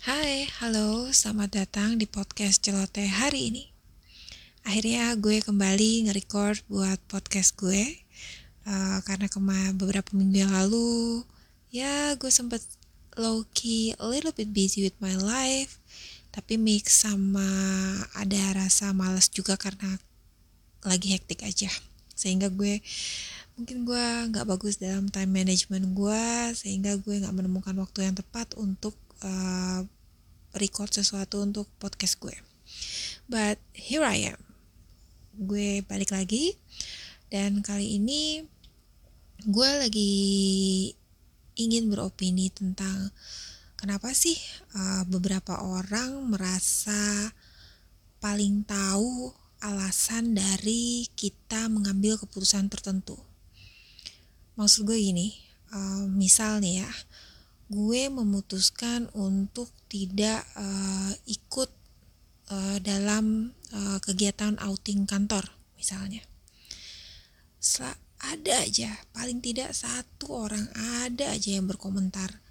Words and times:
Hai, 0.00 0.48
halo, 0.64 1.12
selamat 1.12 1.60
datang 1.60 2.00
di 2.00 2.08
podcast 2.08 2.64
celoteh 2.64 3.04
hari 3.04 3.52
ini. 3.52 3.68
Akhirnya 4.64 5.12
gue 5.12 5.44
kembali 5.44 6.08
nge-record 6.08 6.64
buat 6.72 6.96
podcast 7.04 7.52
gue 7.60 8.00
uh, 8.64 9.04
karena 9.04 9.28
kema 9.28 9.76
beberapa 9.76 10.08
minggu 10.16 10.40
yang 10.40 10.56
lalu 10.56 11.20
ya 11.68 12.16
gue 12.16 12.32
sempet 12.32 12.64
low 13.20 13.44
key 13.52 13.92
a 14.00 14.08
little 14.08 14.32
bit 14.32 14.48
busy 14.56 14.88
with 14.88 14.96
my 15.04 15.12
life 15.20 15.76
tapi 16.32 16.56
mix 16.56 17.04
sama 17.04 17.44
ada 18.16 18.56
rasa 18.56 18.96
males 18.96 19.28
juga 19.28 19.60
karena 19.60 20.00
lagi 20.80 21.12
hektik 21.12 21.44
aja 21.44 21.68
sehingga 22.16 22.48
gue 22.48 22.80
mungkin 23.60 23.84
gue 23.84 24.06
nggak 24.32 24.48
bagus 24.48 24.80
dalam 24.80 25.12
time 25.12 25.44
management 25.44 25.92
gue 25.92 26.24
sehingga 26.56 26.96
gue 26.96 27.20
nggak 27.20 27.36
menemukan 27.36 27.76
waktu 27.76 28.08
yang 28.08 28.16
tepat 28.16 28.56
untuk 28.56 28.96
uh, 29.24 29.80
record 30.56 30.90
sesuatu 30.90 31.42
untuk 31.44 31.66
podcast 31.78 32.18
gue. 32.18 32.36
But 33.30 33.62
here 33.74 34.02
I 34.02 34.34
am. 34.34 34.40
Gue 35.36 35.80
balik 35.86 36.10
lagi 36.10 36.58
dan 37.30 37.62
kali 37.62 37.96
ini 37.96 38.42
gue 39.46 39.70
lagi 39.80 40.14
ingin 41.56 41.88
beropini 41.88 42.52
tentang 42.52 43.14
kenapa 43.78 44.12
sih 44.12 44.36
uh, 44.76 45.06
beberapa 45.08 45.62
orang 45.64 46.28
merasa 46.28 47.32
paling 48.20 48.68
tahu 48.68 49.32
alasan 49.60 50.36
dari 50.36 51.08
kita 51.16 51.68
mengambil 51.68 52.16
keputusan 52.20 52.68
tertentu. 52.72 53.16
Maksud 54.56 54.84
gue 54.88 54.96
gini, 54.96 55.36
uh, 55.72 56.04
misal 56.08 56.60
ya, 56.64 56.88
gue 57.70 58.10
memutuskan 58.10 59.06
untuk 59.14 59.70
tidak 59.86 60.42
uh, 60.58 61.14
ikut 61.30 61.70
uh, 62.50 62.76
dalam 62.82 63.54
uh, 63.70 63.98
kegiatan 64.02 64.58
outing 64.58 65.06
kantor 65.06 65.46
misalnya. 65.78 66.26
Setelah 67.62 67.94
ada 68.20 68.54
aja, 68.66 68.90
paling 69.14 69.38
tidak 69.40 69.72
satu 69.72 70.50
orang 70.50 70.66
ada 71.06 71.32
aja 71.32 71.56
yang 71.56 71.70
berkomentar 71.70 72.42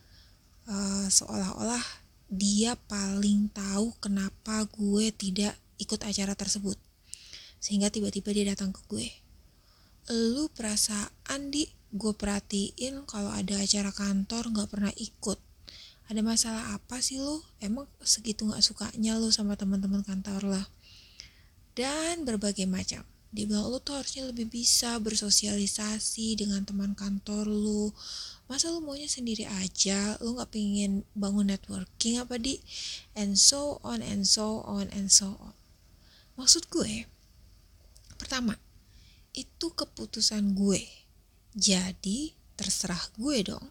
uh, 0.71 1.05
seolah-olah 1.11 1.83
dia 2.29 2.77
paling 2.87 3.49
tahu 3.51 3.93
kenapa 3.97 4.65
gue 4.71 5.09
tidak 5.13 5.53
ikut 5.81 5.99
acara 6.05 6.33
tersebut. 6.37 6.77
Sehingga 7.59 7.91
tiba-tiba 7.91 8.31
dia 8.31 8.45
datang 8.55 8.71
ke 8.71 8.81
gue. 8.87 9.09
Lu 10.09 10.47
perasaan 10.53 11.51
di 11.51 11.67
gue 11.89 12.13
perhatiin 12.13 13.05
kalau 13.09 13.33
ada 13.33 13.57
acara 13.57 13.89
kantor 13.89 14.53
nggak 14.53 14.69
pernah 14.69 14.93
ikut. 14.93 15.41
Ada 16.09 16.21
masalah 16.25 16.73
apa 16.73 17.01
sih 17.01 17.21
lo 17.21 17.45
emang 17.61 17.85
segitu 18.01 18.45
nggak 18.45 18.65
sukanya 18.65 19.17
lo 19.17 19.29
sama 19.29 19.53
teman-teman 19.57 20.01
kantor 20.05 20.45
lah. 20.45 20.65
Dan 21.73 22.25
berbagai 22.25 22.65
macam. 22.65 23.05
Dia 23.29 23.45
bilang 23.45 23.69
lo 23.69 23.77
tuh 23.77 24.01
harusnya 24.01 24.25
lebih 24.25 24.49
bisa 24.49 24.97
bersosialisasi 24.97 26.33
dengan 26.41 26.65
teman 26.65 26.97
kantor 26.97 27.45
lo 27.45 27.93
masa 28.49 28.73
lo 28.73 28.81
maunya 28.81 29.05
sendiri 29.05 29.45
aja? 29.45 30.17
Lo 30.17 30.33
nggak 30.33 30.49
pengen 30.49 31.05
bangun 31.13 31.53
networking 31.53 32.17
apa 32.17 32.41
di? 32.41 32.57
And 33.13 33.37
so 33.37 33.77
on 33.85 34.01
and 34.01 34.25
so 34.25 34.65
on 34.65 34.89
and 34.89 35.13
so 35.13 35.37
on. 35.37 35.53
Maksud 36.41 36.73
gue 36.73 37.05
pertama 38.17 38.57
itu 39.37 39.71
keputusan 39.71 40.57
gue 40.57 40.98
jadi 41.55 42.33
terserah 42.59 43.01
gue 43.15 43.37
dong. 43.47 43.65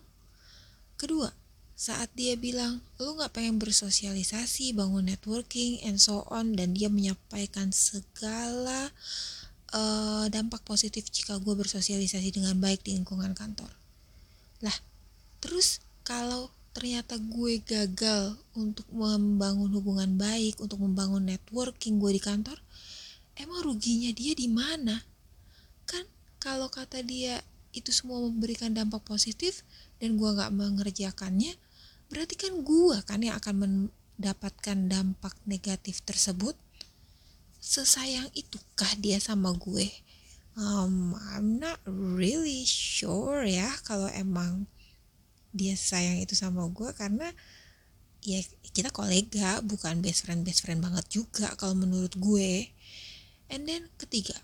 Kedua, 0.99 1.31
saat 1.79 2.11
dia 2.19 2.35
bilang 2.35 2.83
lu 2.99 3.15
gak 3.23 3.39
pengen 3.39 3.63
bersosialisasi, 3.63 4.75
bangun 4.75 5.07
networking, 5.07 5.79
and 5.87 6.03
so 6.03 6.27
on, 6.27 6.59
dan 6.59 6.75
dia 6.75 6.91
menyampaikan 6.91 7.71
segala 7.71 8.91
uh, 9.71 10.27
dampak 10.27 10.65
positif 10.67 11.07
jika 11.07 11.39
gue 11.39 11.55
bersosialisasi 11.55 12.35
dengan 12.35 12.59
baik 12.59 12.83
di 12.83 12.99
lingkungan 12.99 13.31
kantor. 13.31 13.71
Lah, 14.59 14.75
terus 15.39 15.79
kalau 16.03 16.51
ternyata 16.75 17.15
gue 17.19 17.63
gagal 17.63 18.35
untuk 18.59 18.87
membangun 18.91 19.71
hubungan 19.79 20.19
baik, 20.19 20.59
untuk 20.59 20.83
membangun 20.83 21.31
networking 21.31 22.03
gue 22.03 22.19
di 22.19 22.23
kantor, 22.23 22.59
emang 23.39 23.63
ruginya 23.63 24.11
dia 24.11 24.35
di 24.35 24.51
mana? 24.51 24.99
Kan 25.87 26.07
kalau 26.43 26.67
kata 26.67 27.07
dia 27.07 27.39
itu 27.77 27.93
semua 27.93 28.25
memberikan 28.25 28.73
dampak 28.73 29.05
positif 29.05 29.63
dan 30.01 30.17
gue 30.17 30.31
nggak 30.31 30.53
mengerjakannya 30.55 31.57
berarti 32.09 32.35
kan 32.41 32.65
gue 32.65 32.97
kan 33.05 33.21
yang 33.21 33.37
akan 33.37 33.57
mendapatkan 33.65 34.79
dampak 34.89 35.37
negatif 35.45 36.01
tersebut. 36.03 36.57
Sesayang 37.61 38.33
itukah 38.33 38.97
dia 38.97 39.21
sama 39.21 39.53
gue? 39.53 39.93
Um, 40.59 41.15
I'm 41.35 41.61
not 41.61 41.79
really 41.87 42.65
sure 42.67 43.45
ya 43.45 43.69
kalau 43.87 44.11
emang 44.11 44.67
dia 45.55 45.77
sayang 45.79 46.19
itu 46.19 46.35
sama 46.35 46.67
gue 46.73 46.91
karena 46.97 47.31
ya 48.25 48.43
kita 48.75 48.91
kolega 48.91 49.63
bukan 49.63 50.03
best 50.03 50.27
friend 50.27 50.43
best 50.43 50.67
friend 50.67 50.83
banget 50.83 51.07
juga 51.13 51.53
kalau 51.61 51.77
menurut 51.77 52.17
gue. 52.17 52.73
And 53.53 53.69
then 53.69 53.93
ketiga 54.01 54.35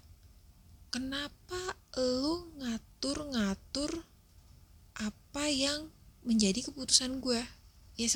kenapa 0.95 1.75
lu 1.99 2.51
ngatur-ngatur 2.59 4.03
apa 4.99 5.45
yang 5.51 5.91
menjadi 6.25 6.71
keputusan 6.71 7.21
gue 7.21 7.43
ya 7.95 8.09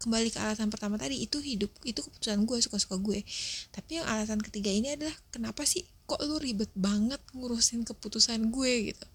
kembali 0.00 0.32
ke 0.32 0.40
alasan 0.40 0.72
pertama 0.72 0.96
tadi 0.96 1.20
itu 1.20 1.44
hidup 1.44 1.68
itu 1.84 2.00
keputusan 2.00 2.48
gue 2.48 2.58
suka-suka 2.64 2.96
gue. 2.96 3.20
Tapi 3.68 4.00
yang 4.00 4.08
alasan 4.08 4.40
ketiga 4.40 4.72
ini 4.72 4.96
adalah 4.96 5.12
kenapa 5.28 5.68
sih 5.68 5.84
kok 6.08 6.24
lu 6.24 6.40
ribet 6.40 6.72
banget 6.72 7.20
ngurusin 7.36 7.84
keputusan 7.84 8.48
gue 8.48 8.96
gitu? 8.96 9.06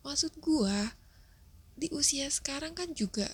Maksud 0.00 0.40
gue 0.40 0.76
di 1.78 1.92
usia 1.92 2.26
sekarang 2.32 2.72
kan 2.72 2.90
juga 2.96 3.28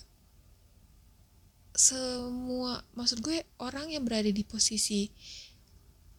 semua 1.75 2.87
maksud 2.95 3.19
gue 3.19 3.43
orang 3.59 3.91
yang 3.91 4.07
berada 4.07 4.31
di 4.31 4.47
posisi 4.47 5.11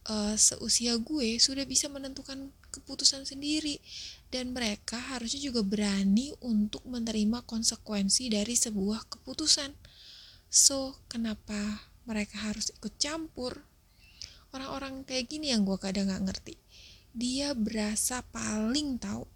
uh, 0.09 0.35
seusia 0.37 0.97
gue 1.01 1.37
sudah 1.41 1.65
bisa 1.65 1.89
menentukan 1.89 2.53
keputusan 2.69 3.23
sendiri 3.23 3.79
dan 4.29 4.51
mereka 4.51 4.99
harusnya 4.99 5.39
juga 5.47 5.63
berani 5.63 6.35
untuk 6.43 6.83
menerima 6.83 7.45
konsekuensi 7.47 8.27
dari 8.27 8.53
sebuah 8.57 9.07
keputusan. 9.07 9.71
So, 10.51 10.99
kenapa 11.07 11.87
mereka 12.03 12.51
harus 12.51 12.71
ikut 12.75 12.99
campur? 12.99 13.63
Orang-orang 14.51 15.03
kayak 15.03 15.31
gini 15.31 15.51
yang 15.51 15.67
gue 15.67 15.75
kadang 15.79 16.11
gak 16.11 16.23
ngerti. 16.31 16.55
Dia 17.15 17.55
berasa 17.55 18.23
paling 18.31 18.99
tahu. 18.99 19.27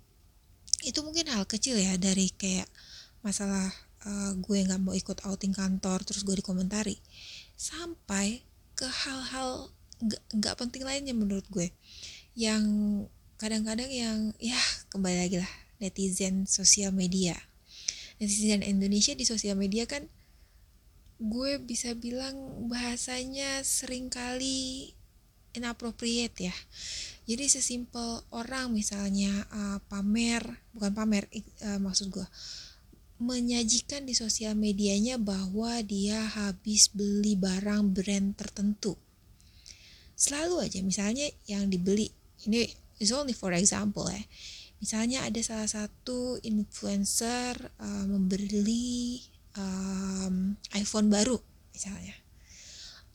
Itu 0.84 1.04
mungkin 1.04 1.28
hal 1.32 1.44
kecil 1.44 1.76
ya 1.76 2.00
dari 2.00 2.32
kayak 2.32 2.68
masalah 3.20 3.68
uh, 4.08 4.32
gue 4.40 4.64
gak 4.64 4.80
mau 4.80 4.96
ikut 4.96 5.24
outing 5.28 5.52
kantor 5.52 6.04
terus 6.08 6.24
gue 6.24 6.40
dikomentari. 6.40 7.00
Sampai 7.60 8.48
ke 8.80 8.88
hal-hal 8.88 9.76
gak 10.36 10.56
penting 10.60 10.88
lainnya 10.88 11.16
menurut 11.16 11.46
gue. 11.52 11.72
Yang 12.36 12.64
kadang-kadang 13.40 13.92
yang 13.92 14.32
ya 14.40 14.60
kembali 14.92 15.18
lagi 15.28 15.38
lah 15.40 15.52
netizen 15.80 16.48
sosial 16.48 16.92
media. 16.92 17.36
Netizen 18.20 18.64
Indonesia 18.64 19.16
di 19.16 19.24
sosial 19.24 19.56
media 19.56 19.88
kan 19.88 20.08
gue 21.20 21.60
bisa 21.60 21.96
bilang 21.96 22.36
bahasanya 22.72 23.64
sering 23.64 24.08
kali 24.08 24.92
inappropriate 25.52 26.52
ya. 26.52 26.56
Jadi 27.30 27.46
sesimpel 27.46 28.24
orang 28.34 28.72
misalnya 28.74 29.32
uh, 29.52 29.80
pamer 29.88 30.64
bukan 30.74 30.92
pamer 30.96 31.28
uh, 31.64 31.80
maksud 31.80 32.10
gue 32.10 32.28
menyajikan 33.20 34.08
di 34.08 34.16
sosial 34.16 34.56
medianya 34.56 35.20
bahwa 35.20 35.76
dia 35.84 36.24
habis 36.24 36.88
beli 36.88 37.36
barang 37.36 37.92
brand 37.92 38.32
tertentu 38.40 38.96
selalu 40.20 40.68
aja 40.68 40.84
misalnya 40.84 41.32
yang 41.48 41.72
dibeli 41.72 42.12
ini 42.44 42.68
is 43.00 43.16
only 43.16 43.32
for 43.32 43.56
example 43.56 44.12
ya 44.12 44.20
misalnya 44.80 45.28
ada 45.28 45.40
salah 45.44 45.68
satu 45.68 46.40
influencer 46.44 47.56
uh, 47.80 48.06
membeli 48.08 49.24
um, 49.60 50.56
iPhone 50.76 51.12
baru 51.12 51.38
misalnya. 51.76 52.16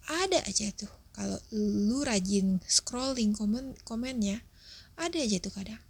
Ada 0.04 0.44
aja 0.44 0.68
tuh 0.76 0.92
kalau 1.16 1.40
lu 1.56 2.04
rajin 2.04 2.60
scrolling 2.68 3.32
komen 3.32 3.72
komennya 3.88 4.44
ada 5.00 5.16
aja 5.16 5.40
tuh 5.40 5.52
kadang. 5.52 5.80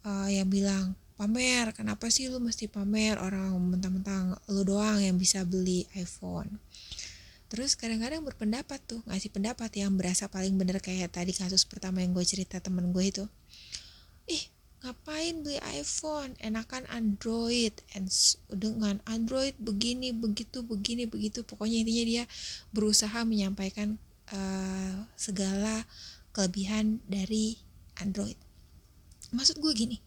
Uh, 0.00 0.28
yang 0.32 0.48
bilang 0.48 0.96
pamer 1.16 1.72
kenapa 1.76 2.08
sih 2.08 2.28
lu 2.28 2.40
mesti 2.40 2.68
pamer? 2.68 3.16
Orang 3.16 3.56
mentang-mentang 3.72 4.36
lu 4.52 4.64
doang 4.64 5.00
yang 5.00 5.16
bisa 5.16 5.44
beli 5.48 5.88
iPhone 5.96 6.60
Terus 7.50 7.74
kadang-kadang 7.74 8.22
berpendapat 8.22 8.78
tuh, 8.86 9.02
ngasih 9.10 9.34
pendapat 9.34 9.74
yang 9.74 9.98
berasa 9.98 10.30
paling 10.30 10.54
bener 10.54 10.78
kayak 10.78 11.10
tadi 11.10 11.34
kasus 11.34 11.66
pertama 11.66 11.98
yang 11.98 12.14
gue 12.14 12.22
cerita 12.22 12.62
temen 12.62 12.94
gue 12.94 13.04
itu. 13.10 13.24
Ih, 14.30 14.46
ngapain 14.86 15.42
beli 15.42 15.58
iPhone? 15.74 16.38
Enakan 16.38 16.86
Android. 16.86 17.74
And 17.98 18.06
dengan 18.54 19.02
Android 19.02 19.58
begini 19.58 20.14
begitu 20.14 20.62
begini 20.62 21.10
begitu. 21.10 21.42
Pokoknya 21.42 21.82
intinya 21.82 22.04
dia 22.06 22.24
berusaha 22.70 23.26
menyampaikan 23.26 23.98
uh, 24.30 25.10
segala 25.18 25.82
kelebihan 26.30 27.02
dari 27.10 27.58
Android. 27.98 28.38
Maksud 29.34 29.58
gue 29.58 29.74
gini 29.74 29.98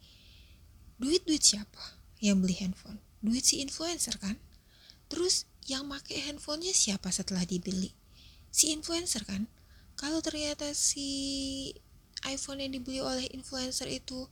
duit 1.04 1.28
duit 1.28 1.44
siapa 1.44 2.00
yang 2.24 2.40
beli 2.40 2.56
handphone? 2.64 3.04
Duit 3.20 3.44
si 3.44 3.60
influencer 3.60 4.16
kan? 4.24 4.40
Terus 5.12 5.44
yang 5.68 5.88
make 5.88 6.16
handphonenya 6.16 6.74
siapa 6.76 7.12
setelah 7.14 7.44
dibeli? 7.48 7.94
Si 8.54 8.74
influencer 8.74 9.24
kan? 9.28 9.48
Kalau 10.00 10.20
ternyata 10.20 10.74
si 10.74 11.72
iPhone 12.26 12.64
yang 12.64 12.74
dibeli 12.76 13.04
oleh 13.04 13.28
influencer 13.36 13.88
itu 13.92 14.26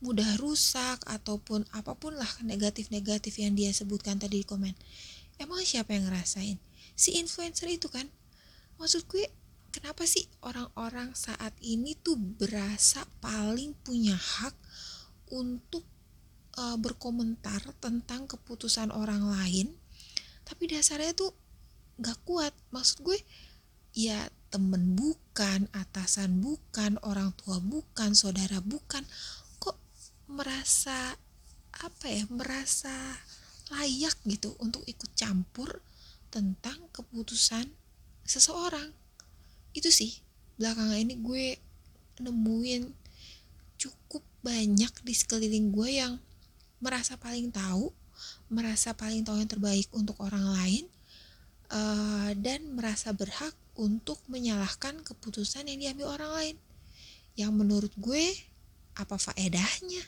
mudah 0.00 0.40
rusak 0.40 1.00
ataupun 1.04 1.68
apa 1.76 1.92
pun 1.92 2.16
lah 2.16 2.28
negatif-negatif 2.40 3.36
yang 3.36 3.52
dia 3.52 3.68
sebutkan 3.68 4.16
tadi 4.16 4.40
di 4.40 4.46
komen 4.48 4.72
emang 5.40 5.64
siapa 5.64 5.96
yang 5.96 6.06
ngerasain? 6.06 6.60
Si 6.92 7.16
influencer 7.16 7.72
itu 7.72 7.88
kan? 7.88 8.04
Maksud 8.76 9.08
gue 9.08 9.24
kenapa 9.72 10.04
sih 10.04 10.28
orang-orang 10.44 11.16
saat 11.16 11.56
ini 11.64 11.96
tuh 11.96 12.20
berasa 12.20 13.08
paling 13.24 13.72
punya 13.80 14.14
hak 14.14 14.52
untuk 15.32 15.82
uh, 16.60 16.76
berkomentar 16.76 17.64
tentang 17.80 18.28
keputusan 18.28 18.92
orang 18.92 19.24
lain 19.24 19.72
tapi 20.50 20.66
dasarnya 20.66 21.14
tuh 21.14 21.30
gak 22.02 22.18
kuat. 22.26 22.50
Maksud 22.74 23.06
gue 23.06 23.18
ya 23.94 24.26
temen 24.50 24.98
bukan 24.98 25.70
atasan 25.70 26.42
bukan 26.42 26.98
orang 27.06 27.30
tua 27.38 27.62
bukan 27.62 28.18
saudara 28.18 28.58
bukan 28.58 29.06
merasa 30.30 31.18
apa 31.74 32.06
ya 32.06 32.22
merasa 32.30 32.94
layak 33.74 34.14
gitu 34.26 34.54
untuk 34.62 34.86
ikut 34.86 35.10
campur 35.18 35.82
tentang 36.30 36.78
keputusan 36.94 37.66
seseorang. 38.22 38.94
Itu 39.74 39.90
sih 39.90 40.22
belakangan 40.54 40.98
ini 41.02 41.18
gue 41.18 41.46
nemuin 42.22 42.94
cukup 43.80 44.22
banyak 44.46 44.92
di 45.02 45.14
sekeliling 45.14 45.74
gue 45.74 45.98
yang 45.98 46.22
merasa 46.78 47.18
paling 47.18 47.50
tahu 47.50 47.90
merasa 48.50 48.92
paling 48.94 49.22
tahu 49.22 49.38
yang 49.38 49.50
terbaik 49.50 49.86
untuk 49.94 50.18
orang 50.20 50.42
lain 50.56 50.84
uh, 51.70 52.30
dan 52.36 52.74
merasa 52.74 53.14
berhak 53.14 53.54
untuk 53.78 54.20
menyalahkan 54.28 55.00
keputusan 55.00 55.70
yang 55.70 55.78
diambil 55.80 56.20
orang 56.20 56.32
lain. 56.36 56.56
Yang 57.38 57.52
menurut 57.54 57.92
gue 57.96 58.34
apa 58.98 59.16
faedahnya? 59.16 60.02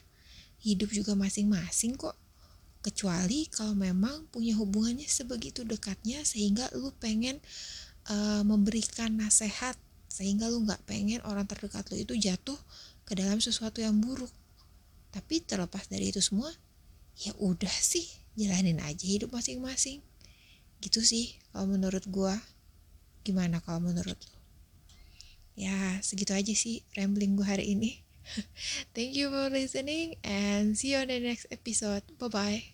Hidup 0.62 0.92
juga 0.92 1.16
masing-masing 1.16 1.96
kok. 1.96 2.14
Kecuali 2.82 3.46
kalau 3.46 3.78
memang 3.78 4.26
punya 4.34 4.58
hubungannya 4.58 5.06
sebegitu 5.06 5.62
dekatnya 5.62 6.26
sehingga 6.26 6.66
lu 6.74 6.90
pengen 6.98 7.38
uh, 8.10 8.42
memberikan 8.42 9.14
nasihat 9.14 9.78
sehingga 10.10 10.50
lu 10.50 10.66
nggak 10.66 10.82
pengen 10.84 11.22
orang 11.24 11.46
terdekat 11.48 11.88
lu 11.88 11.96
itu 11.96 12.12
jatuh 12.18 12.58
ke 13.06 13.14
dalam 13.14 13.38
sesuatu 13.38 13.78
yang 13.78 13.96
buruk. 14.02 14.30
Tapi 15.14 15.40
terlepas 15.46 15.86
dari 15.86 16.10
itu 16.10 16.18
semua 16.18 16.50
ya 17.18 17.32
udah 17.36 17.72
sih 17.72 18.08
jalanin 18.38 18.80
aja 18.80 19.04
hidup 19.04 19.32
masing-masing 19.32 20.00
gitu 20.80 21.04
sih 21.04 21.36
kalau 21.52 21.68
menurut 21.68 22.02
gua 22.08 22.40
gimana 23.22 23.62
kalau 23.62 23.78
menurut 23.78 24.16
lu 24.16 24.38
ya 25.54 26.00
segitu 26.00 26.32
aja 26.32 26.54
sih 26.56 26.82
rambling 26.96 27.36
gua 27.36 27.54
hari 27.56 27.76
ini 27.76 28.02
Thank 28.94 29.18
you 29.18 29.30
for 29.30 29.50
listening 29.50 30.14
and 30.22 30.78
see 30.78 30.94
you 30.94 31.02
on 31.02 31.10
the 31.10 31.18
next 31.18 31.46
episode. 31.50 32.02
Bye 32.18 32.28
bye. 32.28 32.71